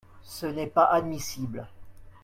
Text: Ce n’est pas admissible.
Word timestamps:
Ce 0.23 0.47
n’est 0.47 0.65
pas 0.65 0.85
admissible. 0.85 1.67